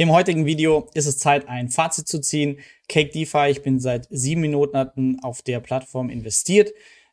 Im 0.00 0.12
heutigen 0.12 0.46
Video 0.46 0.88
ist 0.94 1.04
es 1.04 1.18
Zeit, 1.18 1.46
ein 1.46 1.68
Fazit 1.68 2.08
zu 2.08 2.22
ziehen. 2.22 2.58
Cake 2.88 3.10
DeFi, 3.10 3.50
ich 3.50 3.60
bin 3.60 3.78
seit 3.80 4.08
sieben 4.08 4.40
Minuten 4.40 5.20
auf 5.20 5.42
der 5.42 5.60
Plattform 5.60 6.08
investiert. 6.08 6.72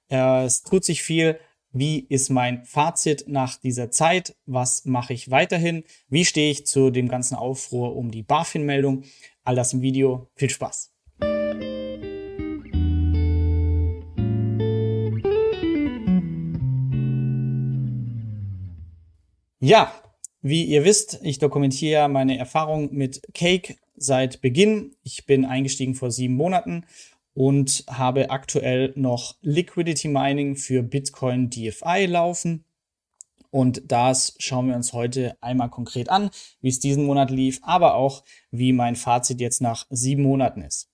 Äh, 0.10 0.46
es 0.46 0.64
tut 0.64 0.86
sich 0.86 1.04
viel. 1.04 1.38
Wie 1.74 2.00
ist 2.00 2.30
mein 2.30 2.64
Fazit 2.64 3.26
nach 3.28 3.58
dieser 3.58 3.92
Zeit? 3.92 4.38
Was 4.46 4.86
mache 4.86 5.12
ich 5.12 5.30
weiterhin? 5.30 5.84
Wie 6.08 6.24
stehe 6.24 6.50
ich 6.50 6.66
zu 6.66 6.90
dem 6.90 7.10
ganzen 7.10 7.36
Aufruhr 7.36 7.94
um 7.94 8.10
die 8.10 8.24
BaFin-Meldung? 8.24 9.04
All 9.44 9.56
das 9.56 9.74
im 9.74 9.82
Video. 9.82 10.30
Viel 10.36 10.50
Spaß! 10.50 10.94
Ja, 19.60 19.92
wie 20.42 20.64
ihr 20.64 20.84
wisst, 20.86 21.20
ich 21.24 21.40
dokumentiere 21.40 22.08
meine 22.10 22.38
Erfahrung 22.38 22.94
mit 22.94 23.22
Cake 23.34 23.76
seit 23.96 24.42
Beginn. 24.42 24.96
Ich 25.04 25.26
bin 25.26 25.46
eingestiegen 25.46 25.96
vor 25.96 26.12
sieben 26.12 26.36
Monaten 26.36 26.86
und 27.34 27.84
habe 27.88 28.30
aktuell 28.30 28.94
noch 28.96 29.36
Liquidity 29.42 30.08
Mining 30.08 30.56
für 30.56 30.84
Bitcoin 30.84 31.50
DFI 31.50 32.06
laufen. 32.08 32.64
Und 33.50 33.92
das 33.92 34.36
schauen 34.40 34.68
wir 34.68 34.76
uns 34.76 34.94
heute 34.94 35.38
einmal 35.42 35.70
konkret 35.70 36.10
an, 36.10 36.30
wie 36.62 36.70
es 36.70 36.80
diesen 36.80 37.06
Monat 37.06 37.32
lief, 37.32 37.60
aber 37.64 37.96
auch 37.96 38.24
wie 38.52 38.74
mein 38.74 38.96
Fazit 38.96 39.40
jetzt 39.40 39.62
nach 39.62 39.86
sieben 39.90 40.24
Monaten 40.24 40.62
ist. 40.62 40.90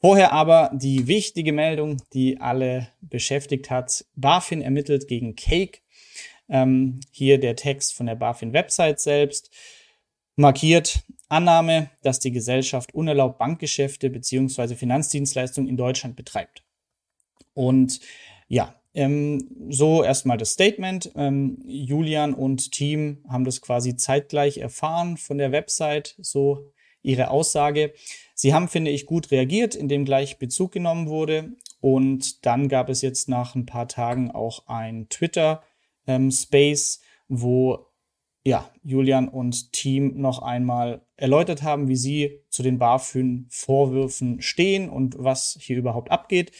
Vorher 0.00 0.32
aber 0.32 0.70
die 0.74 1.06
wichtige 1.06 1.52
Meldung, 1.52 2.02
die 2.12 2.40
alle 2.40 2.88
beschäftigt 3.00 3.70
hat. 3.70 4.04
BaFin 4.16 4.60
ermittelt 4.60 5.06
gegen 5.06 5.36
Cake 5.36 5.80
ähm, 6.52 7.00
hier 7.10 7.40
der 7.40 7.56
Text 7.56 7.94
von 7.94 8.06
der 8.06 8.14
BaFin-Website 8.14 9.00
selbst 9.00 9.50
markiert 10.36 11.02
Annahme, 11.28 11.90
dass 12.02 12.20
die 12.20 12.30
Gesellschaft 12.30 12.94
unerlaubt 12.94 13.38
Bankgeschäfte 13.38 14.10
beziehungsweise 14.10 14.76
Finanzdienstleistungen 14.76 15.68
in 15.68 15.78
Deutschland 15.78 16.14
betreibt. 16.14 16.62
Und 17.54 18.00
ja, 18.48 18.74
ähm, 18.92 19.48
so 19.70 20.04
erstmal 20.04 20.36
das 20.36 20.50
Statement. 20.50 21.10
Ähm, 21.16 21.58
Julian 21.64 22.34
und 22.34 22.70
Team 22.70 23.24
haben 23.28 23.46
das 23.46 23.62
quasi 23.62 23.96
zeitgleich 23.96 24.58
erfahren 24.58 25.16
von 25.16 25.38
der 25.38 25.52
Website, 25.52 26.16
so 26.20 26.70
ihre 27.02 27.30
Aussage. 27.30 27.94
Sie 28.34 28.52
haben, 28.52 28.68
finde 28.68 28.90
ich, 28.90 29.06
gut 29.06 29.30
reagiert, 29.30 29.74
indem 29.74 30.04
gleich 30.04 30.38
Bezug 30.38 30.72
genommen 30.72 31.08
wurde. 31.08 31.52
Und 31.80 32.44
dann 32.44 32.68
gab 32.68 32.90
es 32.90 33.00
jetzt 33.00 33.30
nach 33.30 33.54
ein 33.54 33.64
paar 33.64 33.88
Tagen 33.88 34.30
auch 34.30 34.68
ein 34.68 35.08
Twitter- 35.08 35.62
ähm, 36.06 36.30
Space, 36.30 37.00
wo 37.28 37.92
ja, 38.44 38.70
Julian 38.82 39.28
und 39.28 39.72
Team 39.72 40.20
noch 40.20 40.42
einmal 40.42 41.06
erläutert 41.16 41.62
haben, 41.62 41.88
wie 41.88 41.96
sie 41.96 42.40
zu 42.50 42.62
den 42.62 42.78
BaFin-Vorwürfen 42.78 44.42
stehen 44.42 44.88
und 44.88 45.14
was 45.18 45.56
hier 45.60 45.76
überhaupt 45.76 46.10
abgeht. 46.10 46.50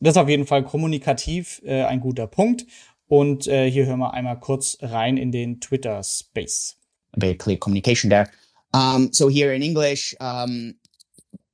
Das 0.00 0.16
ist 0.16 0.22
auf 0.22 0.28
jeden 0.28 0.46
Fall 0.46 0.64
kommunikativ 0.64 1.62
äh, 1.64 1.84
ein 1.84 2.00
guter 2.00 2.26
Punkt. 2.26 2.66
Und 3.06 3.46
äh, 3.46 3.70
hier 3.70 3.86
hören 3.86 4.00
wir 4.00 4.12
einmal 4.12 4.38
kurz 4.40 4.76
rein 4.80 5.16
in 5.16 5.30
den 5.30 5.60
Twitter-Space. 5.60 6.76
A 7.12 7.20
very 7.20 7.36
clear 7.36 7.58
communication 7.58 8.10
there. 8.10 8.28
Um, 8.72 9.12
so 9.12 9.28
here 9.30 9.54
in 9.54 9.62
English, 9.62 10.16
um, 10.20 10.74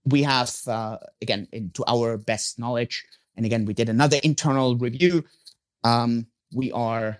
we 0.05 0.27
have, 0.27 0.51
uh, 0.67 0.97
again, 1.20 1.48
to 1.75 1.84
our 1.86 2.17
best 2.17 2.56
knowledge, 2.56 3.05
and 3.36 3.45
again, 3.45 3.67
we 3.67 3.75
did 3.75 3.91
another 3.91 4.19
internal 4.23 4.75
review. 4.77 5.23
Um, 5.84 6.28
we 6.52 6.72
are 6.72 7.18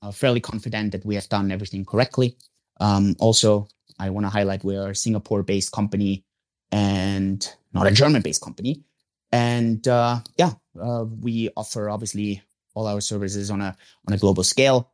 uh, 0.00 0.10
fairly 0.10 0.40
confident 0.40 0.92
that 0.92 1.04
we 1.04 1.14
have 1.14 1.28
done 1.28 1.52
everything 1.52 1.84
correctly. 1.84 2.36
Um, 2.80 3.14
also, 3.18 3.68
I 3.98 4.10
want 4.10 4.26
to 4.26 4.30
highlight 4.30 4.64
we 4.64 4.76
are 4.76 4.90
a 4.90 4.96
Singapore 4.96 5.42
based 5.42 5.72
company 5.72 6.24
and 6.70 7.46
not 7.72 7.86
a 7.86 7.92
German 7.92 8.22
based 8.22 8.42
company. 8.42 8.82
And 9.30 9.86
uh, 9.86 10.20
yeah, 10.36 10.52
uh, 10.80 11.04
we 11.20 11.50
offer 11.56 11.88
obviously 11.88 12.42
all 12.74 12.86
our 12.86 13.00
services 13.00 13.50
on 13.50 13.60
a 13.60 13.76
on 14.06 14.14
a 14.14 14.18
global 14.18 14.44
scale. 14.44 14.90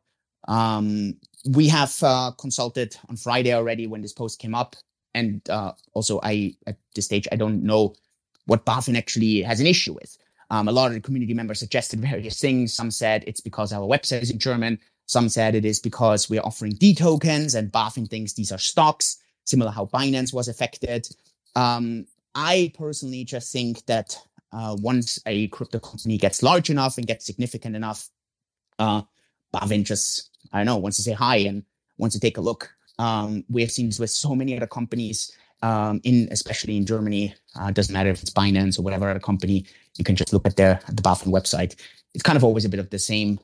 Um, 0.47 1.15
we 1.45 1.67
have 1.69 1.95
uh, 2.03 2.31
consulted 2.37 2.95
on 3.09 3.17
Friday 3.17 3.53
already 3.53 3.87
when 3.87 4.01
this 4.01 4.13
post 4.13 4.39
came 4.39 4.55
up, 4.55 4.75
and 5.13 5.41
uh, 5.49 5.73
also 5.93 6.19
I 6.23 6.55
at 6.67 6.77
this 6.95 7.05
stage 7.05 7.27
I 7.31 7.35
don't 7.35 7.63
know 7.63 7.95
what 8.45 8.65
BaFin 8.65 8.97
actually 8.97 9.41
has 9.43 9.59
an 9.59 9.67
issue 9.67 9.93
with. 9.93 10.17
Um, 10.49 10.67
a 10.67 10.71
lot 10.71 10.87
of 10.87 10.93
the 10.93 10.99
community 11.01 11.33
members 11.33 11.59
suggested 11.59 11.99
various 11.99 12.39
things. 12.39 12.73
Some 12.73 12.91
said 12.91 13.23
it's 13.27 13.41
because 13.41 13.71
our 13.71 13.87
website 13.87 14.21
is 14.21 14.31
in 14.31 14.39
German. 14.39 14.79
Some 15.05 15.29
said 15.29 15.55
it 15.55 15.65
is 15.65 15.79
because 15.79 16.29
we 16.29 16.37
are 16.39 16.45
offering 16.45 16.73
D 16.73 16.93
tokens 16.93 17.55
and 17.55 17.71
BaFin 17.71 18.09
thinks 18.09 18.33
these 18.33 18.51
are 18.51 18.57
stocks, 18.57 19.17
similar 19.45 19.71
how 19.71 19.85
Binance 19.85 20.33
was 20.33 20.47
affected. 20.47 21.07
Um, 21.55 22.05
I 22.35 22.71
personally 22.77 23.23
just 23.23 23.51
think 23.51 23.85
that 23.87 24.17
uh, 24.51 24.75
once 24.79 25.19
a 25.25 25.47
crypto 25.47 25.79
company 25.79 26.17
gets 26.17 26.43
large 26.43 26.69
enough 26.69 26.97
and 26.97 27.07
gets 27.07 27.25
significant 27.25 27.75
enough, 27.75 28.09
uh, 28.77 29.01
BaFin 29.53 29.83
just, 29.83 30.29
I 30.53 30.59
don't 30.59 30.67
know, 30.67 30.77
wants 30.77 30.97
to 30.97 31.03
say 31.03 31.13
hi 31.13 31.37
and 31.37 31.63
wants 31.97 32.15
to 32.15 32.19
take 32.19 32.37
a 32.37 32.41
look. 32.41 32.71
Um, 32.97 33.45
we 33.49 33.61
have 33.61 33.71
seen 33.71 33.87
this 33.87 33.99
with 33.99 34.09
so 34.09 34.35
many 34.35 34.55
other 34.55 34.67
companies 34.67 35.31
um, 35.61 36.01
in 36.03 36.27
especially 36.31 36.77
in 36.77 36.85
Germany. 36.85 37.35
Uh, 37.59 37.71
doesn't 37.71 37.93
matter 37.93 38.09
if 38.09 38.21
it's 38.21 38.31
Binance 38.31 38.79
or 38.79 38.81
whatever 38.81 39.09
other 39.09 39.19
company. 39.19 39.65
You 39.97 40.03
can 40.03 40.15
just 40.15 40.33
look 40.33 40.45
at 40.45 40.55
their 40.55 40.79
the 40.87 41.01
BaFin 41.01 41.27
website. 41.27 41.75
It's 42.13 42.23
kind 42.23 42.37
of 42.37 42.43
always 42.43 42.65
a 42.65 42.69
bit 42.69 42.79
of 42.79 42.89
the 42.89 42.99
same 42.99 43.39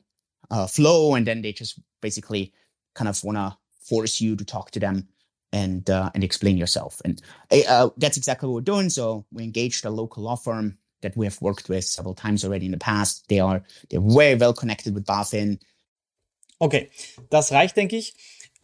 uh, 0.50 0.66
flow, 0.66 1.14
and 1.14 1.26
then 1.26 1.42
they 1.42 1.52
just 1.52 1.78
basically 2.00 2.52
kind 2.94 3.08
of 3.08 3.22
want 3.24 3.36
to 3.36 3.56
force 3.80 4.20
you 4.20 4.36
to 4.36 4.44
talk 4.44 4.70
to 4.72 4.80
them 4.80 5.08
and 5.52 5.88
uh, 5.90 6.10
and 6.14 6.24
explain 6.24 6.56
yourself. 6.56 7.00
And 7.04 7.22
uh, 7.50 7.90
that's 7.96 8.16
exactly 8.16 8.48
what 8.48 8.54
we're 8.54 8.60
doing. 8.62 8.90
So 8.90 9.24
we 9.32 9.44
engaged 9.44 9.84
a 9.84 9.90
local 9.90 10.24
law 10.24 10.36
firm 10.36 10.78
that 11.02 11.16
we 11.16 11.26
have 11.26 11.40
worked 11.40 11.68
with 11.68 11.84
several 11.84 12.14
times 12.14 12.44
already 12.44 12.66
in 12.66 12.72
the 12.72 12.78
past. 12.78 13.28
They 13.28 13.40
are 13.40 13.62
they're 13.90 14.00
very 14.00 14.34
well 14.34 14.52
connected 14.52 14.94
with 14.94 15.06
BaFin. 15.06 15.60
Okay, 16.58 16.88
das 17.30 17.50
reicht, 17.50 17.76
denke 17.76 17.96
ich. 17.96 18.14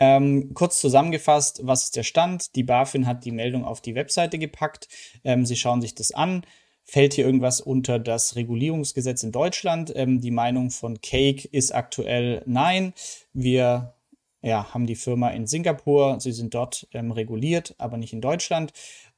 Ähm, 0.04 0.50
kurz 0.54 0.80
zusammengefasst, 0.80 1.60
was 1.62 1.84
ist 1.84 1.94
der 1.94 2.02
Stand? 2.02 2.56
Die 2.56 2.64
BaFin 2.64 3.06
hat 3.06 3.24
die 3.24 3.30
Meldung 3.30 3.64
auf 3.64 3.80
die 3.80 3.94
Webseite 3.94 4.36
gepackt. 4.36 4.88
Ähm, 5.22 5.46
sie 5.46 5.54
schauen 5.54 5.80
sich 5.80 5.94
das 5.94 6.10
an. 6.10 6.44
Fällt 6.82 7.14
hier 7.14 7.24
irgendwas 7.24 7.60
unter 7.60 8.00
das 8.00 8.34
Regulierungsgesetz 8.34 9.22
in 9.22 9.30
Deutschland? 9.30 9.92
Ähm, 9.94 10.20
die 10.20 10.32
Meinung 10.32 10.72
von 10.72 11.00
Cake 11.00 11.46
ist 11.52 11.72
aktuell 11.72 12.42
nein. 12.46 12.94
Wir 13.32 13.94
ja, 14.42 14.74
haben 14.74 14.88
die 14.88 14.96
Firma 14.96 15.28
in 15.28 15.46
Singapur. 15.46 16.18
Sie 16.18 16.32
sind 16.32 16.52
dort 16.52 16.88
ähm, 16.92 17.12
reguliert, 17.12 17.76
aber 17.78 17.96
nicht 17.96 18.12
in 18.12 18.20
Deutschland. 18.20 18.72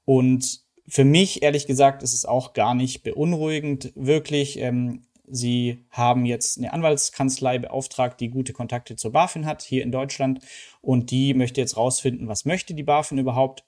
Und 0.05 0.61
für 0.87 1.05
mich, 1.05 1.43
ehrlich 1.43 1.67
gesagt, 1.67 2.03
ist 2.03 2.13
es 2.13 2.27
auch 2.27 2.53
gar 2.53 2.75
nicht 2.75 3.05
beunruhigend, 3.05 3.91
wirklich. 3.95 4.59
Ähm, 4.59 5.01
Sie 5.27 5.85
haben 5.91 6.27
jetzt 6.27 6.59
eine 6.59 6.73
Anwaltskanzlei 6.73 7.59
beauftragt, 7.59 8.21
die 8.21 8.29
gute 8.29 8.53
Kontakte 8.53 8.97
zur 8.97 9.13
BaFin 9.13 9.47
hat 9.47 9.63
hier 9.63 9.83
in 9.83 9.93
Deutschland 9.93 10.41
und 10.81 11.11
die 11.11 11.35
möchte 11.35 11.61
jetzt 11.61 11.77
rausfinden, 11.77 12.29
was 12.29 12.45
möchte 12.45 12.75
die 12.75 12.83
BaFin 12.83 13.19
überhaupt. 13.19 13.65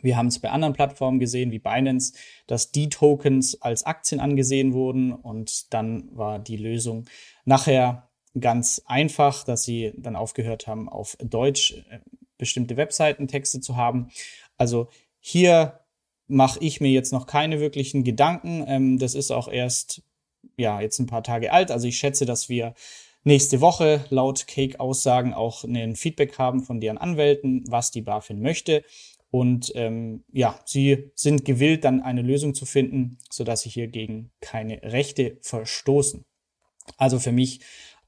Wir 0.00 0.16
haben 0.16 0.28
es 0.28 0.38
bei 0.38 0.50
anderen 0.50 0.74
Plattformen 0.74 1.18
gesehen, 1.18 1.50
wie 1.50 1.58
Binance, 1.58 2.14
dass 2.46 2.72
die 2.72 2.88
Tokens 2.88 3.60
als 3.62 3.84
Aktien 3.84 4.20
angesehen 4.20 4.72
wurden 4.72 5.12
und 5.12 5.72
dann 5.72 6.08
war 6.16 6.38
die 6.38 6.56
Lösung 6.56 7.06
nachher 7.44 8.08
ganz 8.38 8.82
einfach, 8.86 9.44
dass 9.44 9.64
sie 9.64 9.92
dann 9.96 10.16
aufgehört 10.16 10.66
haben, 10.66 10.88
auf 10.88 11.16
Deutsch 11.20 11.84
äh, 11.90 11.98
bestimmte 12.36 12.76
Webseitentexte 12.76 13.60
zu 13.60 13.76
haben. 13.76 14.08
Also 14.56 14.88
hier 15.20 15.80
mache 16.28 16.60
ich 16.60 16.80
mir 16.80 16.90
jetzt 16.90 17.12
noch 17.12 17.26
keine 17.26 17.58
wirklichen 17.58 18.04
Gedanken. 18.04 18.64
Ähm, 18.66 18.98
das 18.98 19.14
ist 19.14 19.30
auch 19.30 19.48
erst 19.48 20.02
ja, 20.58 20.80
jetzt 20.80 20.98
ein 20.98 21.06
paar 21.06 21.22
Tage 21.22 21.52
alt. 21.52 21.70
Also 21.70 21.86
ich 21.86 21.96
schätze, 21.96 22.26
dass 22.26 22.48
wir 22.48 22.74
nächste 23.24 23.60
Woche 23.60 24.04
laut 24.10 24.46
Cake-Aussagen 24.46 25.32
auch 25.32 25.64
ein 25.64 25.96
Feedback 25.96 26.38
haben 26.38 26.62
von 26.62 26.80
deren 26.80 26.98
Anwälten, 26.98 27.64
was 27.68 27.90
die 27.90 28.02
BaFin 28.02 28.42
möchte. 28.42 28.84
Und 29.30 29.72
ähm, 29.74 30.24
ja, 30.32 30.58
sie 30.64 31.12
sind 31.14 31.44
gewillt, 31.44 31.84
dann 31.84 32.00
eine 32.02 32.22
Lösung 32.22 32.54
zu 32.54 32.66
finden, 32.66 33.18
sodass 33.30 33.62
sie 33.62 33.70
hier 33.70 33.88
gegen 33.88 34.30
keine 34.40 34.82
Rechte 34.82 35.38
verstoßen. 35.42 36.24
Also 36.96 37.18
für 37.18 37.32
mich 37.32 37.60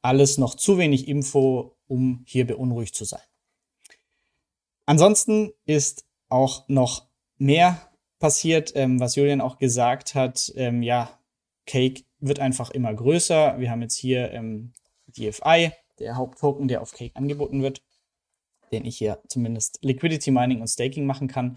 alles 0.02 0.38
noch 0.38 0.54
zu 0.54 0.78
wenig 0.78 1.08
Info, 1.08 1.76
um 1.86 2.24
hier 2.26 2.46
beunruhigt 2.46 2.94
zu 2.94 3.04
sein. 3.04 3.20
Ansonsten 4.86 5.52
ist 5.66 6.06
auch 6.30 6.66
noch 6.68 7.06
mehr 7.36 7.90
passiert, 8.18 8.72
ähm, 8.74 8.98
was 8.98 9.14
Julian 9.14 9.40
auch 9.40 9.58
gesagt 9.58 10.14
hat. 10.14 10.52
Ähm, 10.56 10.82
ja, 10.82 11.20
Cake 11.66 12.04
wird 12.20 12.40
einfach 12.40 12.70
immer 12.70 12.92
größer. 12.94 13.58
Wir 13.58 13.70
haben 13.70 13.82
jetzt 13.82 13.96
hier 13.96 14.30
ähm, 14.32 14.72
DFI, 15.06 15.72
der 15.98 16.16
Haupttoken, 16.16 16.68
der 16.68 16.82
auf 16.82 16.92
Cake 16.92 17.16
angeboten 17.16 17.62
wird, 17.62 17.82
den 18.72 18.84
ich 18.84 18.98
hier 18.98 19.20
zumindest 19.28 19.78
Liquidity 19.82 20.30
Mining 20.30 20.60
und 20.60 20.68
Staking 20.68 21.06
machen 21.06 21.28
kann, 21.28 21.56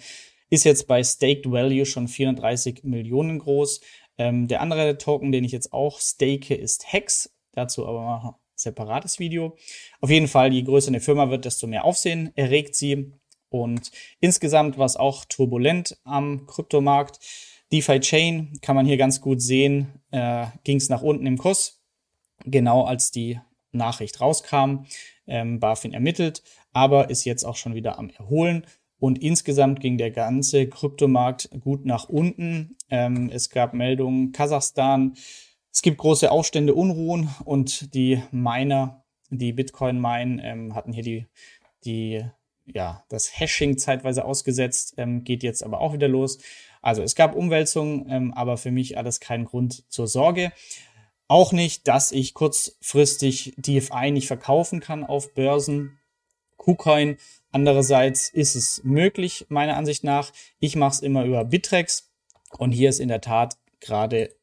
ist 0.49 0.65
jetzt 0.65 0.87
bei 0.87 1.03
Staked 1.03 1.49
Value 1.49 1.85
schon 1.85 2.07
430 2.07 2.83
Millionen 2.83 3.39
groß. 3.39 3.81
Ähm, 4.17 4.47
der 4.47 4.61
andere 4.61 4.97
Token, 4.97 5.31
den 5.31 5.43
ich 5.43 5.51
jetzt 5.51 5.73
auch 5.73 5.99
stake, 5.99 6.53
ist 6.53 6.91
Hex. 6.91 7.33
Dazu 7.53 7.87
aber 7.87 8.23
ein 8.23 8.35
separates 8.55 9.19
Video. 9.19 9.57
Auf 10.01 10.09
jeden 10.09 10.27
Fall, 10.27 10.53
je 10.53 10.63
größer 10.63 10.89
eine 10.89 10.99
Firma 10.99 11.29
wird, 11.29 11.45
desto 11.45 11.65
mehr 11.67 11.85
Aufsehen 11.85 12.31
erregt 12.35 12.75
sie. 12.75 13.13
Und 13.49 13.91
insgesamt 14.19 14.77
war 14.77 14.85
es 14.85 14.95
auch 14.95 15.25
turbulent 15.25 15.97
am 16.03 16.45
Kryptomarkt. 16.47 17.19
DeFi 17.73 17.99
Chain 17.99 18.59
kann 18.61 18.75
man 18.75 18.85
hier 18.85 18.97
ganz 18.97 19.19
gut 19.19 19.41
sehen, 19.41 19.99
äh, 20.11 20.45
ging 20.63 20.77
es 20.77 20.89
nach 20.89 21.01
unten 21.01 21.25
im 21.25 21.39
Kurs, 21.39 21.81
genau 22.45 22.83
als 22.83 23.09
die 23.09 23.39
Nachricht 23.71 24.21
rauskam. 24.21 24.85
Ähm, 25.25 25.59
BaFin 25.59 25.93
ermittelt, 25.93 26.43
aber 26.71 27.09
ist 27.09 27.25
jetzt 27.25 27.43
auch 27.43 27.55
schon 27.55 27.73
wieder 27.73 27.97
am 27.97 28.11
Erholen. 28.11 28.67
Und 28.99 29.17
insgesamt 29.23 29.79
ging 29.79 29.97
der 29.97 30.11
ganze 30.11 30.69
Kryptomarkt 30.69 31.49
gut 31.61 31.83
nach 31.83 32.09
unten. 32.09 32.77
Ähm, 32.91 33.31
es 33.33 33.49
gab 33.49 33.73
Meldungen 33.73 34.33
Kasachstan. 34.33 35.15
Es 35.71 35.81
gibt 35.81 35.97
große 35.97 36.29
Aufstände, 36.29 36.75
Unruhen 36.75 37.29
und 37.43 37.95
die 37.95 38.21
Miner, 38.31 39.03
die 39.31 39.51
Bitcoin 39.51 39.99
meinen, 39.99 40.39
ähm, 40.43 40.75
hatten 40.75 40.93
hier 40.93 41.03
die, 41.03 41.25
die, 41.85 42.23
ja, 42.71 43.03
das 43.09 43.39
Hashing 43.39 43.79
zeitweise 43.79 44.25
ausgesetzt, 44.25 44.93
ähm, 44.97 45.23
geht 45.23 45.41
jetzt 45.41 45.63
aber 45.63 45.81
auch 45.81 45.93
wieder 45.93 46.07
los. 46.07 46.37
Also 46.83 47.01
es 47.01 47.15
gab 47.15 47.35
Umwälzungen, 47.35 48.05
ähm, 48.09 48.33
aber 48.35 48.57
für 48.57 48.71
mich 48.71 48.95
alles 48.99 49.19
kein 49.19 49.45
Grund 49.45 49.91
zur 49.91 50.07
Sorge. 50.07 50.51
Auch 51.27 51.51
nicht, 51.51 51.87
dass 51.87 52.11
ich 52.11 52.35
kurzfristig 52.35 53.55
DFI 53.57 54.11
nicht 54.11 54.27
verkaufen 54.27 54.79
kann 54.79 55.03
auf 55.03 55.33
Börsen. 55.33 55.97
KuCoin 56.57 57.17
Andererseits 57.53 58.29
ist 58.29 58.55
es 58.55 58.81
möglich, 58.83 59.45
meiner 59.47 59.77
Ansicht 59.77 60.03
nach. 60.03 60.31
Ich 60.59 60.75
mache 60.75 60.93
es 60.93 60.99
immer 61.01 61.23
über 61.23 61.45
Bittrex 61.45 62.11
und 62.57 62.71
hier 62.71 62.89
ist 62.89 62.99
in 62.99 63.09
der 63.09 63.21
Tat 63.21 63.57
gerade 63.79 64.35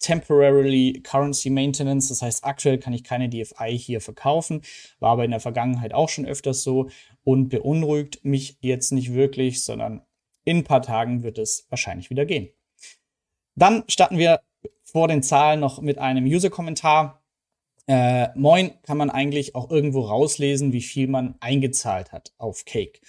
temporarily 0.00 1.00
currency 1.02 1.48
maintenance. 1.48 2.08
Das 2.10 2.20
heißt, 2.20 2.44
aktuell 2.44 2.76
kann 2.76 2.92
ich 2.92 3.04
keine 3.04 3.30
DFI 3.30 3.78
hier 3.78 4.02
verkaufen, 4.02 4.60
war 5.00 5.12
aber 5.12 5.24
in 5.24 5.30
der 5.30 5.40
Vergangenheit 5.40 5.94
auch 5.94 6.10
schon 6.10 6.26
öfters 6.26 6.62
so 6.62 6.90
und 7.24 7.48
beunruhigt 7.48 8.22
mich 8.22 8.58
jetzt 8.60 8.92
nicht 8.92 9.14
wirklich, 9.14 9.64
sondern 9.64 10.02
in 10.46 10.58
ein 10.58 10.64
paar 10.64 10.80
Tagen 10.80 11.22
wird 11.22 11.36
es 11.36 11.66
wahrscheinlich 11.68 12.08
wieder 12.08 12.24
gehen. 12.24 12.48
Dann 13.56 13.84
starten 13.88 14.16
wir 14.16 14.40
vor 14.82 15.08
den 15.08 15.22
Zahlen 15.22 15.60
noch 15.60 15.82
mit 15.82 15.98
einem 15.98 16.24
User-Kommentar. 16.24 17.22
Äh, 17.86 18.28
Moin 18.38 18.72
kann 18.82 18.96
man 18.96 19.10
eigentlich 19.10 19.54
auch 19.54 19.70
irgendwo 19.70 20.02
rauslesen, 20.02 20.72
wie 20.72 20.82
viel 20.82 21.08
man 21.08 21.34
eingezahlt 21.40 22.12
hat 22.12 22.32
auf 22.38 22.64
Cake. 22.64 23.00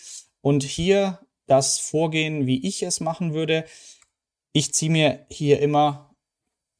Und 0.42 0.63
hier 0.63 1.19
das 1.45 1.80
Vorgehen, 1.80 2.48
wie 2.48 2.66
ich 2.68 2.84
es 2.84 3.00
machen 3.00 3.34
würde. 3.34 3.66
Ich 4.51 4.74
ziehe 4.74 4.92
mir 4.92 5.25
hier 5.30 5.60
immer 5.60 6.16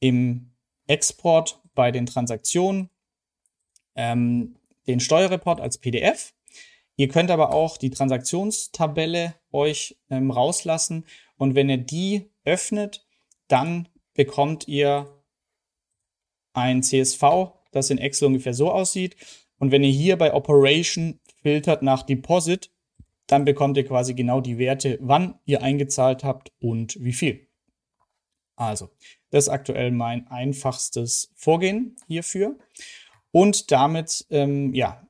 im 0.00 0.50
Export 0.86 1.62
bei 1.74 1.92
den 1.92 2.06
Transaktionen 2.06 2.90
ähm, 3.94 4.56
den 4.86 5.00
Steuerreport 5.00 5.60
als 5.60 5.78
PDF. 5.78 6.34
Ihr 6.98 7.08
könnt 7.08 7.30
aber 7.30 7.54
auch 7.54 7.78
die 7.78 7.88
Transaktionstabelle 7.88 9.34
euch 9.50 9.96
ähm, 10.10 10.30
rauslassen 10.30 11.06
und 11.38 11.54
wenn 11.54 11.70
ihr 11.70 11.78
die 11.78 12.30
öffnet, 12.44 13.06
dann 13.46 13.88
bekommt 14.12 14.68
ihr 14.68 15.06
ein 16.52 16.82
CSV 16.82 17.54
das 17.72 17.90
in 17.90 17.98
Excel 17.98 18.28
ungefähr 18.28 18.54
so 18.54 18.70
aussieht. 18.70 19.16
Und 19.58 19.72
wenn 19.72 19.84
ihr 19.84 19.90
hier 19.90 20.16
bei 20.16 20.32
Operation 20.32 21.20
filtert 21.42 21.82
nach 21.82 22.02
Deposit, 22.02 22.70
dann 23.26 23.44
bekommt 23.44 23.76
ihr 23.76 23.86
quasi 23.86 24.14
genau 24.14 24.40
die 24.40 24.58
Werte, 24.58 24.98
wann 25.00 25.38
ihr 25.44 25.62
eingezahlt 25.62 26.24
habt 26.24 26.52
und 26.60 27.02
wie 27.02 27.12
viel. 27.12 27.46
Also, 28.56 28.88
das 29.30 29.44
ist 29.44 29.50
aktuell 29.50 29.90
mein 29.90 30.26
einfachstes 30.28 31.30
Vorgehen 31.34 31.96
hierfür. 32.06 32.58
Und 33.30 33.70
damit, 33.70 34.26
ähm, 34.30 34.74
ja, 34.74 35.06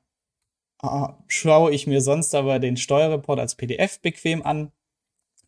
schaue 1.27 1.71
ich 1.71 1.87
mir 1.87 2.01
sonst 2.01 2.33
aber 2.35 2.59
den 2.59 2.77
Steuerreport 2.77 3.39
als 3.39 3.55
PDF 3.55 3.99
bequem 4.01 4.43
an. 4.43 4.71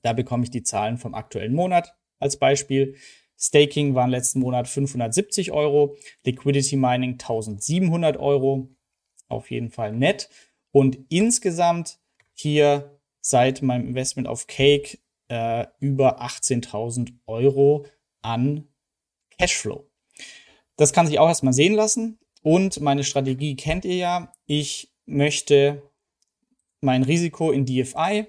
Da 0.01 0.13
bekomme 0.13 0.43
ich 0.43 0.51
die 0.51 0.63
Zahlen 0.63 0.97
vom 0.97 1.13
aktuellen 1.13 1.53
Monat 1.53 1.95
als 2.19 2.37
Beispiel. 2.37 2.95
Staking 3.37 3.95
waren 3.95 4.11
letzten 4.11 4.39
Monat 4.39 4.67
570 4.67 5.51
Euro, 5.51 5.95
Liquidity 6.23 6.75
Mining 6.75 7.13
1700 7.13 8.17
Euro, 8.17 8.69
auf 9.29 9.49
jeden 9.49 9.71
Fall 9.71 9.93
nett. 9.93 10.29
Und 10.71 10.99
insgesamt 11.09 11.99
hier 12.33 12.99
seit 13.21 13.61
meinem 13.61 13.87
Investment 13.87 14.27
auf 14.27 14.47
Cake 14.47 14.99
äh, 15.27 15.65
über 15.79 16.21
18.000 16.21 17.13
Euro 17.25 17.85
an 18.21 18.67
Cashflow. 19.37 19.89
Das 20.75 20.93
kann 20.93 21.07
sich 21.07 21.19
auch 21.19 21.27
erstmal 21.27 21.53
sehen 21.53 21.73
lassen. 21.73 22.19
Und 22.43 22.79
meine 22.81 23.03
Strategie 23.03 23.55
kennt 23.55 23.85
ihr 23.85 23.95
ja. 23.95 24.33
Ich 24.45 24.90
möchte 25.11 25.81
mein 26.81 27.03
Risiko 27.03 27.51
in 27.51 27.65
DFI 27.65 28.25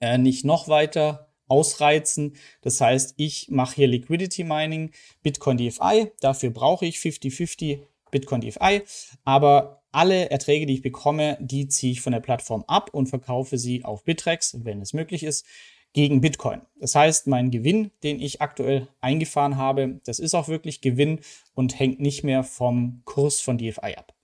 äh, 0.00 0.18
nicht 0.18 0.44
noch 0.44 0.68
weiter 0.68 1.32
ausreizen. 1.48 2.36
Das 2.62 2.80
heißt, 2.80 3.14
ich 3.16 3.48
mache 3.50 3.76
hier 3.76 3.86
Liquidity 3.86 4.44
Mining, 4.44 4.90
Bitcoin 5.22 5.56
DFI. 5.56 6.12
Dafür 6.20 6.50
brauche 6.50 6.86
ich 6.86 6.96
50-50 6.96 7.80
Bitcoin 8.10 8.40
DFI. 8.40 8.82
Aber 9.24 9.82
alle 9.92 10.30
Erträge, 10.30 10.66
die 10.66 10.74
ich 10.74 10.82
bekomme, 10.82 11.38
die 11.40 11.68
ziehe 11.68 11.92
ich 11.92 12.00
von 12.00 12.12
der 12.12 12.20
Plattform 12.20 12.64
ab 12.66 12.90
und 12.92 13.08
verkaufe 13.08 13.58
sie 13.58 13.84
auf 13.84 14.04
Bitrex, 14.04 14.64
wenn 14.64 14.80
es 14.80 14.92
möglich 14.92 15.22
ist, 15.22 15.46
gegen 15.92 16.22
Bitcoin. 16.22 16.62
Das 16.80 16.94
heißt, 16.94 17.26
mein 17.26 17.50
Gewinn, 17.50 17.90
den 18.02 18.18
ich 18.18 18.40
aktuell 18.40 18.88
eingefahren 19.00 19.58
habe, 19.58 20.00
das 20.06 20.18
ist 20.18 20.34
auch 20.34 20.48
wirklich 20.48 20.80
Gewinn 20.80 21.20
und 21.54 21.78
hängt 21.78 22.00
nicht 22.00 22.24
mehr 22.24 22.44
vom 22.44 23.02
Kurs 23.04 23.40
von 23.40 23.58
DFI 23.58 23.96
ab. 23.96 24.14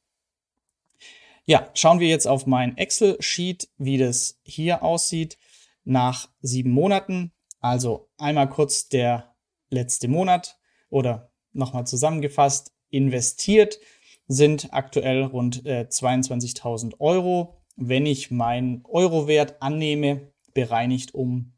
Ja, 1.50 1.70
schauen 1.72 1.98
wir 1.98 2.08
jetzt 2.08 2.28
auf 2.28 2.44
mein 2.44 2.76
Excel-Sheet, 2.76 3.70
wie 3.78 3.96
das 3.96 4.38
hier 4.42 4.82
aussieht 4.82 5.38
nach 5.82 6.28
sieben 6.42 6.70
Monaten. 6.70 7.32
Also 7.58 8.10
einmal 8.18 8.50
kurz 8.50 8.90
der 8.90 9.34
letzte 9.70 10.08
Monat 10.08 10.58
oder 10.90 11.32
nochmal 11.54 11.86
zusammengefasst, 11.86 12.72
investiert 12.90 13.78
sind 14.26 14.74
aktuell 14.74 15.22
rund 15.22 15.64
äh, 15.64 15.86
22.000 15.88 17.00
Euro. 17.00 17.62
Wenn 17.76 18.04
ich 18.04 18.30
meinen 18.30 18.84
Eurowert 18.84 19.62
annehme, 19.62 20.30
bereinigt 20.52 21.14
um 21.14 21.54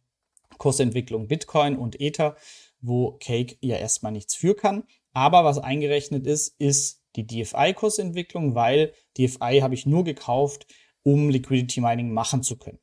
Kursentwicklung 0.58 1.26
Bitcoin 1.26 1.76
und 1.76 2.00
Ether, 2.00 2.36
wo 2.80 3.16
Cake 3.18 3.56
ja 3.60 3.76
erstmal 3.76 4.12
nichts 4.12 4.36
für 4.36 4.54
kann. 4.54 4.84
Aber 5.14 5.44
was 5.44 5.58
eingerechnet 5.58 6.28
ist, 6.28 6.54
ist 6.60 6.99
die 7.16 7.26
DFI-Kursentwicklung, 7.26 8.54
weil 8.54 8.92
DFI 9.18 9.60
habe 9.60 9.74
ich 9.74 9.86
nur 9.86 10.04
gekauft, 10.04 10.66
um 11.02 11.30
Liquidity 11.30 11.80
Mining 11.80 12.12
machen 12.12 12.42
zu 12.42 12.56
können. 12.56 12.78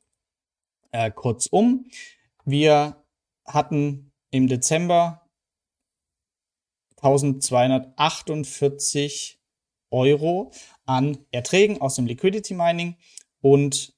Äh, 0.90 1.10
kurzum, 1.10 1.86
wir 2.44 3.04
hatten 3.46 4.12
im 4.30 4.48
Dezember 4.48 5.26
1248 6.96 9.38
Euro 9.90 10.52
an 10.84 11.24
Erträgen 11.30 11.80
aus 11.80 11.94
dem 11.94 12.06
Liquidity 12.06 12.52
Mining 12.54 12.96
und 13.40 13.94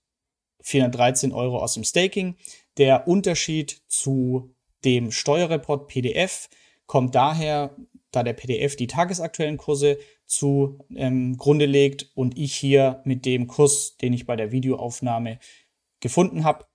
413 0.63 1.33
Euro 1.33 1.59
aus 1.59 1.75
dem 1.75 1.85
Staking. 1.85 2.37
Der 2.77 3.09
Unterschied 3.09 3.83
zu 3.89 4.55
dem 4.85 5.11
Steuerreport 5.11 5.89
PDF 5.89 6.49
kommt 6.87 7.15
daher, 7.15 7.75
da 8.11 8.23
der 8.23 8.33
PDF 8.33 8.77
die 8.77 8.87
tagesaktuellen 8.87 9.57
Kurse 9.57 9.99
zu 10.27 10.79
ähm, 10.95 11.37
legt 11.41 12.11
und 12.15 12.37
ich 12.39 12.55
hier 12.55 13.01
mit 13.05 13.25
dem 13.25 13.47
Kurs, 13.47 13.97
den 13.97 14.13
ich 14.13 14.27
bei 14.27 14.37
der 14.37 14.53
Videoaufnahme 14.53 15.39
gefunden 16.01 16.45
habe, 16.45 16.67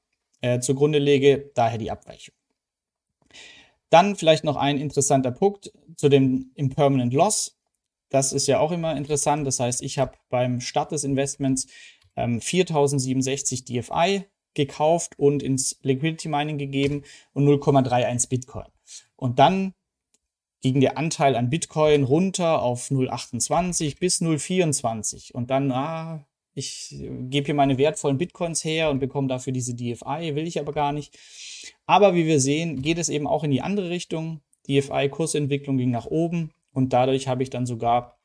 äh, 0.42 0.60
zugrunde 0.60 1.00
lege, 1.00 1.52
daher 1.56 1.78
die 1.78 1.92
Abweichung. 1.92 2.36
Dann 3.90 4.16
vielleicht 4.16 4.44
noch 4.44 4.56
ein 4.56 4.78
interessanter 4.78 5.32
Punkt 5.32 5.72
zu 5.96 6.10
dem 6.10 6.52
Impermanent 6.56 7.14
Loss. 7.14 7.58
Das 8.10 8.34
ist 8.34 8.48
ja 8.48 8.60
auch 8.60 8.72
immer 8.72 8.96
interessant. 8.96 9.46
Das 9.48 9.60
heißt, 9.60 9.82
ich 9.82 10.00
habe 10.00 10.18
beim 10.30 10.62
Start 10.62 10.92
des 10.92 11.04
Investments 11.04 11.68
ähm, 12.16 12.42
4067 12.42 13.66
DFI 13.66 14.26
gekauft 14.54 15.18
und 15.18 15.44
ins 15.44 15.80
Liquidity 15.82 16.30
Mining 16.30 16.58
gegeben 16.58 17.04
und 17.34 17.48
0,31 17.48 18.30
Bitcoin. 18.30 18.68
Und 19.16 19.40
dann 19.40 19.74
ging 20.74 20.82
der 20.82 20.98
Anteil 20.98 21.36
an 21.36 21.52
Bitcoin 21.52 22.04
runter 22.04 22.64
auf 22.64 22.90
0,28 22.90 24.00
bis 24.00 24.20
0,24 24.20 25.32
und 25.32 25.52
dann, 25.52 25.72
ah, 25.72 26.26
ich 26.56 26.96
gebe 27.30 27.46
hier 27.46 27.54
meine 27.54 27.78
wertvollen 27.78 28.18
Bitcoins 28.18 28.64
her 28.64 28.90
und 28.90 28.98
bekomme 28.98 29.28
dafür 29.28 29.54
diese 29.54 29.76
DFI, 29.76 30.34
will 30.34 30.48
ich 30.48 30.60
aber 30.60 30.74
gar 30.74 30.92
nicht. 30.92 31.16
Aber 31.86 32.16
wie 32.16 32.26
wir 32.26 32.40
sehen, 32.40 32.82
geht 32.82 32.98
es 32.98 33.10
eben 33.10 33.28
auch 33.28 33.44
in 33.44 33.52
die 33.52 33.62
andere 33.62 33.92
Richtung. 33.92 34.42
DFI-Kursentwicklung 34.68 35.78
ging 35.78 35.92
nach 35.92 36.08
oben 36.08 36.50
und 36.72 36.94
dadurch 36.94 37.28
habe 37.28 37.44
ich 37.44 37.52
dann 37.52 37.68
sogar 37.68 38.18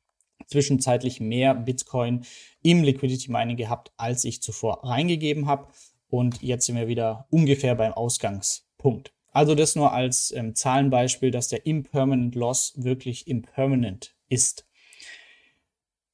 zwischenzeitlich 0.46 1.20
mehr 1.20 1.52
Bitcoin 1.54 2.24
im 2.62 2.82
Liquidity 2.82 3.30
Mining 3.30 3.58
gehabt, 3.58 3.92
als 3.98 4.24
ich 4.24 4.40
zuvor 4.40 4.82
reingegeben 4.82 5.46
habe. 5.46 5.66
Und 6.08 6.40
jetzt 6.40 6.64
sind 6.64 6.76
wir 6.76 6.88
wieder 6.88 7.26
ungefähr 7.28 7.74
beim 7.74 7.92
Ausgangspunkt. 7.92 9.12
Also 9.32 9.54
das 9.54 9.76
nur 9.76 9.92
als 9.92 10.32
ähm, 10.32 10.54
Zahlenbeispiel, 10.54 11.30
dass 11.30 11.48
der 11.48 11.66
Impermanent 11.66 12.34
Loss 12.34 12.72
wirklich 12.76 13.28
impermanent 13.28 14.14
ist. 14.28 14.66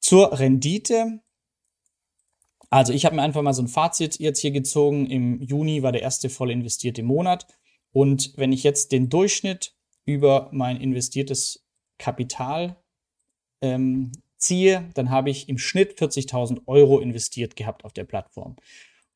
Zur 0.01 0.39
Rendite 0.39 1.21
Also 2.71 2.93
ich 2.93 3.05
habe 3.05 3.17
mir 3.17 3.23
einfach 3.23 3.43
mal 3.43 3.55
so 3.55 3.63
ein 3.63 3.69
Fazit 3.69 4.19
jetzt 4.19 4.41
hier 4.41 4.51
gezogen. 4.51 5.07
Im 5.07 5.41
Juni 5.41 5.83
war 5.83 5.93
der 5.93 6.03
erste 6.03 6.29
voll 6.29 6.51
investierte 6.51 7.03
Monat. 7.03 7.47
Und 7.93 8.35
wenn 8.37 8.53
ich 8.53 8.63
jetzt 8.63 8.93
den 8.93 9.09
Durchschnitt 9.09 9.75
über 10.05 10.51
mein 10.53 10.77
investiertes 10.77 11.67
Kapital 11.99 12.77
ähm, 13.63 14.13
ziehe, 14.37 14.91
dann 14.95 15.11
habe 15.11 15.31
ich 15.31 15.49
im 15.49 15.59
Schnitt 15.59 15.99
40.000 15.99 16.67
Euro 16.67 16.99
investiert 17.01 17.57
gehabt 17.57 17.85
auf 17.85 17.95
der 17.95 18.05
Plattform. 18.05 18.57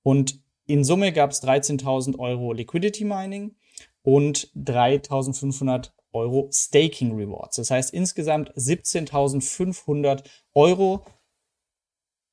Und 0.03 0.41
in 0.67 0.85
Summe 0.85 1.13
gab 1.13 1.31
es 1.31 1.43
13.000 1.43 2.19
Euro 2.19 2.53
Liquidity 2.53 3.05
Mining 3.05 3.55
und 4.03 4.51
3.500 4.57 5.91
Euro 6.13 6.49
Staking 6.53 7.17
Rewards. 7.17 7.57
Das 7.57 7.71
heißt 7.71 7.93
insgesamt 7.93 8.53
17.500 8.55 10.25
Euro 10.55 11.05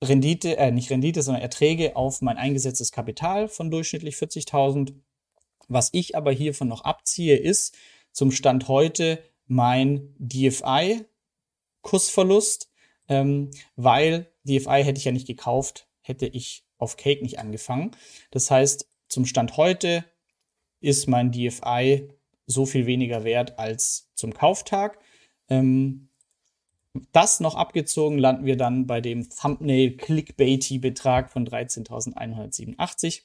Rendite, 0.03 0.57
äh, 0.57 0.71
nicht 0.71 0.91
Rendite, 0.91 1.21
sondern 1.21 1.41
Erträge 1.41 1.95
auf 1.95 2.21
mein 2.21 2.37
eingesetztes 2.37 2.91
Kapital 2.91 3.47
von 3.47 3.71
durchschnittlich 3.71 4.15
40.000. 4.15 4.93
Was 5.67 5.89
ich 5.91 6.15
aber 6.15 6.31
hiervon 6.31 6.67
noch 6.67 6.83
abziehe, 6.83 7.35
ist 7.35 7.75
zum 8.11 8.31
Stand 8.31 8.67
heute 8.67 9.23
mein 9.47 10.13
DFI-Kursverlust, 10.19 12.69
ähm, 13.09 13.49
weil 13.75 14.31
DFI 14.43 14.83
hätte 14.83 14.99
ich 14.99 15.05
ja 15.05 15.11
nicht 15.11 15.25
gekauft, 15.27 15.87
hätte 16.01 16.27
ich 16.27 16.65
auf 16.77 16.97
Cake 16.97 17.23
nicht 17.23 17.39
angefangen. 17.39 17.95
Das 18.31 18.51
heißt, 18.51 18.89
zum 19.07 19.25
Stand 19.25 19.57
heute 19.57 20.05
ist 20.79 21.07
mein 21.07 21.31
DFI 21.31 22.09
so 22.45 22.65
viel 22.65 22.85
weniger 22.85 23.23
wert 23.23 23.59
als 23.59 24.09
zum 24.15 24.33
Kauftag. 24.33 24.99
Ähm, 25.49 26.09
das 27.11 27.39
noch 27.39 27.55
abgezogen, 27.55 28.17
landen 28.17 28.45
wir 28.45 28.57
dann 28.57 28.87
bei 28.87 29.01
dem 29.01 29.29
Thumbnail 29.29 29.97
Clickbaity 29.97 30.79
Betrag 30.79 31.31
von 31.31 31.47
13.187. 31.47 33.23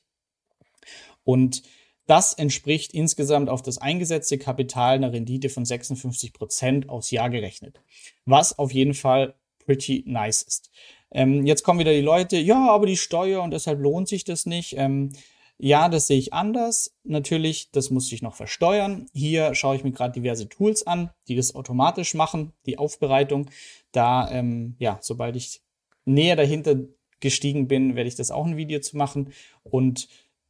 Und 1.24 1.62
das 2.06 2.34
entspricht 2.34 2.92
insgesamt 2.92 3.48
auf 3.48 3.62
das 3.62 3.78
eingesetzte 3.78 4.36
Kapital 4.36 4.96
einer 4.96 5.12
Rendite 5.12 5.48
von 5.48 5.64
56 5.64 6.32
Prozent 6.32 6.88
aufs 6.88 7.10
Jahr 7.10 7.30
gerechnet. 7.30 7.80
Was 8.26 8.58
auf 8.58 8.72
jeden 8.72 8.94
Fall 8.94 9.34
pretty 9.64 10.02
nice 10.06 10.42
ist. 10.42 10.70
Ähm, 11.12 11.46
jetzt 11.46 11.62
kommen 11.62 11.78
wieder 11.78 11.92
die 11.92 12.00
Leute, 12.00 12.38
ja, 12.38 12.68
aber 12.70 12.86
die 12.86 12.96
Steuer 12.96 13.42
und 13.42 13.52
deshalb 13.52 13.80
lohnt 13.80 14.08
sich 14.08 14.24
das 14.24 14.46
nicht. 14.46 14.74
Ähm, 14.76 15.12
ja, 15.58 15.88
das 15.88 16.06
sehe 16.08 16.18
ich 16.18 16.32
anders. 16.32 16.94
Natürlich, 17.04 17.70
das 17.70 17.90
muss 17.90 18.10
ich 18.10 18.22
noch 18.22 18.34
versteuern. 18.34 19.06
Hier 19.12 19.54
schaue 19.54 19.76
ich 19.76 19.84
mir 19.84 19.92
gerade 19.92 20.12
diverse 20.12 20.48
Tools 20.48 20.86
an, 20.86 21.10
die 21.28 21.36
das 21.36 21.54
automatisch 21.54 22.14
machen, 22.14 22.52
die 22.66 22.78
Aufbereitung. 22.78 23.48
Da, 23.92 24.30
ähm, 24.30 24.74
ja, 24.78 24.98
sobald 25.00 25.36
ich 25.36 25.62
näher 26.04 26.36
dahinter 26.36 26.76
gestiegen 27.20 27.68
bin, 27.68 27.94
werde 27.94 28.08
ich 28.08 28.16
das 28.16 28.30
auch 28.30 28.44
ein 28.44 28.56
Video 28.56 28.80
zu 28.80 28.96
machen. 28.96 29.32
Und 29.62 30.08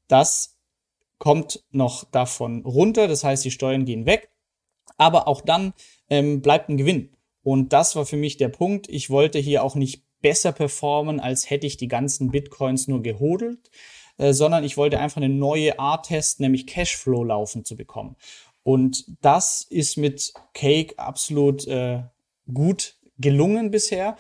das 0.09 0.57
kommt 1.19 1.63
noch 1.71 2.05
davon 2.05 2.65
runter. 2.65 3.07
Das 3.07 3.23
heißt, 3.23 3.45
die 3.45 3.51
Steuern 3.51 3.85
gehen 3.85 4.07
weg. 4.07 4.31
Aber 4.97 5.29
auch 5.29 5.41
dann 5.41 5.75
ähm, 6.11 6.43
bleibt 6.43 6.69
ein 6.69 6.77
Gewinn. 6.77 7.11
Und 7.43 7.73
das 7.73 7.97
war 7.97 8.07
für 8.07 8.17
mich 8.17 8.37
der 8.37 8.49
Punkt. 8.49 8.89
Ich 8.89 9.11
wollte 9.11 9.39
hier 9.39 9.63
auch 9.63 9.75
nicht 9.75 10.05
besser 10.23 10.53
performen, 10.53 11.21
als 11.21 11.51
hätte 11.51 11.67
ich 11.67 11.77
die 11.77 11.89
ganzen 11.89 12.31
Bitcoins 12.31 12.89
nur 12.89 13.03
gehodelt, 13.03 13.71
äh, 14.19 14.33
sondern 14.33 14.65
ich 14.65 14.77
wollte 14.77 14.99
einfach 14.99 15.19
eine 15.19 15.29
neue 15.29 15.79
Art 15.79 16.07
testen, 16.07 16.45
nämlich 16.45 16.67
Cashflow 16.67 17.25
laufen 17.25 17.65
zu 17.65 17.77
bekommen. 17.77 18.17
Und 18.63 19.05
das 19.21 19.63
ist 19.63 19.97
mit 19.97 20.33
Cake 20.55 20.99
absolut 20.99 21.67
äh, 21.67 22.03
gut 22.53 22.97
gelungen 23.19 23.71
bisher. 23.71 24.17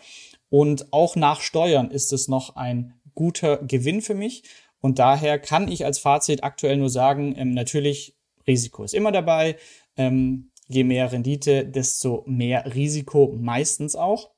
Und 0.49 0.93
auch 0.93 1.17
nach 1.17 1.41
Steuern 1.41 1.91
ist 1.91 2.13
es 2.13 2.29
noch 2.29 2.57
ein 2.57 3.01
guter 3.15 3.59
Gewinn 3.59 4.03
für 4.03 4.15
mich. 4.15 4.43
Und 4.81 4.99
daher 4.99 5.39
kann 5.39 5.71
ich 5.71 5.85
als 5.85 5.99
Fazit 5.99 6.43
aktuell 6.43 6.77
nur 6.77 6.91
sagen, 6.91 7.35
ähm, 7.39 7.53
natürlich, 7.53 8.17
Risiko 8.47 8.83
ist 8.83 8.95
immer 8.95 9.13
dabei. 9.13 9.57
Ähm, 9.97 10.51
je 10.67 10.85
mehr 10.85 11.13
Rendite, 11.13 11.65
desto 11.65 12.25
mehr 12.27 12.75
Risiko 12.75 13.35
meistens 13.39 13.95
auch. 13.95 14.31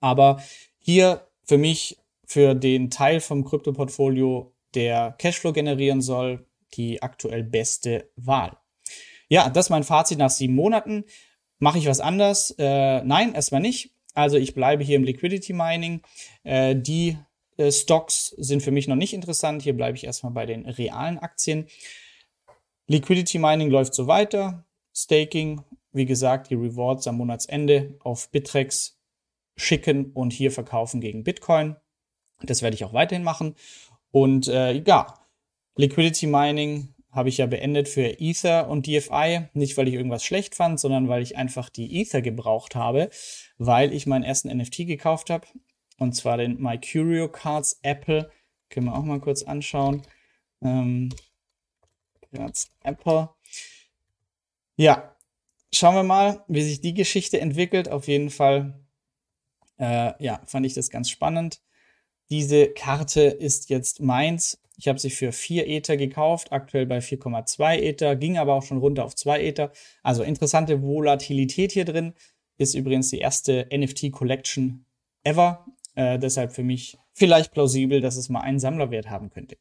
Aber 0.00 0.40
hier 0.82 1.26
für 1.44 1.58
mich, 1.58 1.98
für 2.26 2.54
den 2.54 2.90
Teil 2.90 3.20
vom 3.20 3.44
Krypto-Portfolio, 3.44 4.52
der 4.74 5.14
Cashflow 5.18 5.52
generieren 5.52 6.00
soll, 6.00 6.46
die 6.74 7.02
aktuell 7.02 7.42
beste 7.42 8.10
Wahl. 8.16 8.56
Ja, 9.28 9.48
das 9.48 9.66
ist 9.66 9.70
mein 9.70 9.84
Fazit 9.84 10.18
nach 10.18 10.30
sieben 10.30 10.54
Monaten. 10.54 11.04
Mache 11.58 11.78
ich 11.78 11.86
was 11.86 12.00
anders? 12.00 12.54
Äh, 12.58 13.02
nein, 13.02 13.34
erstmal 13.34 13.60
nicht. 13.60 13.94
Also 14.14 14.36
ich 14.36 14.54
bleibe 14.54 14.84
hier 14.84 14.96
im 14.96 15.04
Liquidity 15.04 15.52
Mining. 15.52 16.02
Äh, 16.42 16.76
die 16.76 17.16
äh, 17.56 17.70
Stocks 17.70 18.28
sind 18.36 18.62
für 18.62 18.70
mich 18.70 18.88
noch 18.88 18.96
nicht 18.96 19.14
interessant. 19.14 19.62
Hier 19.62 19.76
bleibe 19.76 19.96
ich 19.96 20.04
erstmal 20.04 20.32
bei 20.32 20.46
den 20.46 20.66
realen 20.66 21.18
Aktien. 21.18 21.66
Liquidity 22.88 23.38
Mining 23.38 23.70
läuft 23.70 23.94
so 23.94 24.06
weiter. 24.06 24.66
Staking, 24.94 25.62
wie 25.92 26.04
gesagt, 26.04 26.50
die 26.50 26.54
Rewards 26.54 27.06
am 27.06 27.16
Monatsende 27.16 27.96
auf 28.00 28.30
Bittrex 28.30 28.98
schicken 29.56 30.12
und 30.12 30.32
hier 30.32 30.50
verkaufen 30.50 31.00
gegen 31.00 31.24
Bitcoin. 31.24 31.76
Das 32.42 32.62
werde 32.62 32.74
ich 32.74 32.84
auch 32.84 32.92
weiterhin 32.92 33.24
machen. 33.24 33.54
Und 34.10 34.48
äh, 34.48 34.72
ja, 34.72 35.14
Liquidity 35.76 36.26
Mining 36.26 36.94
habe 37.10 37.28
ich 37.28 37.38
ja 37.38 37.46
beendet 37.46 37.88
für 37.88 38.20
Ether 38.20 38.68
und 38.68 38.86
DFI. 38.86 39.48
Nicht, 39.52 39.76
weil 39.76 39.88
ich 39.88 39.94
irgendwas 39.94 40.24
schlecht 40.24 40.54
fand, 40.54 40.80
sondern 40.80 41.08
weil 41.08 41.22
ich 41.22 41.36
einfach 41.36 41.68
die 41.68 42.00
Ether 42.00 42.22
gebraucht 42.22 42.74
habe, 42.74 43.10
weil 43.58 43.92
ich 43.92 44.06
meinen 44.06 44.24
ersten 44.24 44.54
NFT 44.54 44.86
gekauft 44.86 45.30
habe. 45.30 45.46
Und 45.98 46.14
zwar 46.14 46.38
den 46.38 46.60
My 46.60 46.78
Curio 46.78 47.28
Cards 47.28 47.78
Apple. 47.82 48.30
Können 48.70 48.86
wir 48.86 48.94
auch 48.94 49.04
mal 49.04 49.20
kurz 49.20 49.42
anschauen. 49.42 50.02
Ähm, 50.62 51.10
Apple. 52.82 53.28
Ja, 54.76 55.14
schauen 55.72 55.94
wir 55.94 56.02
mal, 56.02 56.44
wie 56.48 56.62
sich 56.62 56.80
die 56.80 56.94
Geschichte 56.94 57.40
entwickelt. 57.40 57.90
Auf 57.90 58.08
jeden 58.08 58.30
Fall, 58.30 58.81
äh, 59.82 60.14
ja, 60.22 60.40
fand 60.46 60.64
ich 60.64 60.74
das 60.74 60.90
ganz 60.90 61.10
spannend. 61.10 61.60
Diese 62.30 62.68
Karte 62.68 63.22
ist 63.22 63.68
jetzt 63.68 64.00
meins. 64.00 64.62
Ich 64.78 64.86
habe 64.86 65.00
sie 65.00 65.10
für 65.10 65.32
4 65.32 65.66
Ether 65.66 65.96
gekauft, 65.96 66.52
aktuell 66.52 66.86
bei 66.86 66.98
4,2 66.98 67.78
Ether, 67.78 68.16
ging 68.16 68.38
aber 68.38 68.54
auch 68.54 68.62
schon 68.62 68.78
runter 68.78 69.04
auf 69.04 69.16
2 69.16 69.42
Ether. 69.42 69.72
Also 70.04 70.22
interessante 70.22 70.82
Volatilität 70.82 71.72
hier 71.72 71.84
drin. 71.84 72.14
Ist 72.58 72.74
übrigens 72.74 73.10
die 73.10 73.18
erste 73.18 73.68
NFT-Collection 73.72 74.84
ever. 75.24 75.66
Äh, 75.96 76.18
deshalb 76.18 76.52
für 76.52 76.62
mich 76.62 76.96
vielleicht 77.12 77.52
plausibel, 77.52 78.00
dass 78.00 78.16
es 78.16 78.28
mal 78.28 78.40
einen 78.40 78.60
Sammlerwert 78.60 79.10
haben 79.10 79.30
könnte. 79.30 79.56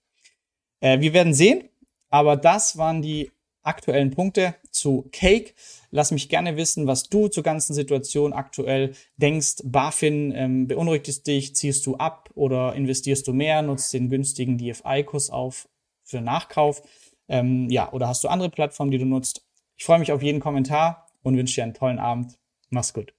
Äh, 0.82 1.00
wir 1.00 1.14
werden 1.14 1.34
sehen, 1.34 1.68
aber 2.10 2.38
das 2.38 2.78
waren 2.78 3.02
die 3.02 3.32
aktuellen 3.64 4.12
Punkte 4.12 4.56
zu 4.72 5.08
Cake. 5.12 5.54
Lass 5.92 6.12
mich 6.12 6.30
gerne 6.30 6.58
wissen, 6.58 6.88
was 6.88 7.04
du 7.04 7.28
zur 7.28 7.44
ganzen 7.44 7.74
Situation 7.74 8.34
aktuell 8.34 8.94
denkst. 9.18 9.64
BaFin, 9.64 10.34
ähm, 10.36 10.68
beunruhigt 10.68 11.08
es 11.08 11.24
dich? 11.24 11.56
Ziehst 11.56 11.86
du 11.86 11.98
ab 11.98 12.30
oder 12.36 12.74
investierst 12.74 13.28
du 13.28 13.34
mehr? 13.34 13.62
Nutzt 13.62 13.94
den 13.94 14.10
günstigen 14.10 14.58
DFI-Kurs 14.58 15.30
auf 15.30 15.68
für 16.04 16.22
Nachkauf? 16.22 16.82
Ähm, 17.28 17.70
ja, 17.70 17.92
oder 17.92 18.08
hast 18.08 18.24
du 18.24 18.28
andere 18.28 18.50
Plattformen, 18.50 18.92
die 18.92 18.98
du 18.98 19.06
nutzt? 19.06 19.46
Ich 19.78 19.86
freue 19.86 20.00
mich 20.00 20.12
auf 20.12 20.22
jeden 20.22 20.40
Kommentar 20.40 21.08
und 21.24 21.38
wünsche 21.38 21.56
dir 21.56 21.64
einen 21.64 21.74
tollen 21.74 22.00
Abend. 22.00 22.38
Mach's 22.70 22.94
gut. 22.94 23.14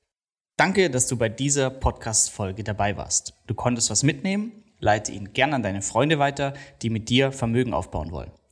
Danke, 0.56 0.90
dass 0.90 1.06
du 1.08 1.16
bei 1.16 1.28
dieser 1.28 1.70
Podcast-Folge 1.70 2.62
dabei 2.62 2.96
warst. 2.96 3.34
Du 3.46 3.54
konntest 3.54 3.90
was 3.90 4.02
mitnehmen? 4.02 4.52
Leite 4.78 5.12
ihn 5.12 5.32
gern 5.32 5.54
an 5.54 5.62
deine 5.62 5.82
Freunde 5.82 6.18
weiter, 6.18 6.54
die 6.82 6.90
mit 6.90 7.08
dir 7.08 7.32
Vermögen 7.32 7.72
aufbauen 7.72 8.10
wollen. 8.10 8.32